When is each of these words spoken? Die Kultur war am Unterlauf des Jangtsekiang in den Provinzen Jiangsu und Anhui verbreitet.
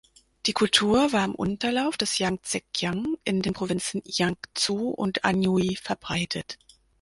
Die 0.47 0.53
Kultur 0.53 1.13
war 1.13 1.21
am 1.21 1.35
Unterlauf 1.35 1.95
des 1.95 2.17
Jangtsekiang 2.17 3.17
in 3.23 3.43
den 3.43 3.53
Provinzen 3.53 4.01
Jiangsu 4.03 4.87
und 4.89 5.23
Anhui 5.25 5.75
verbreitet. 5.75 6.57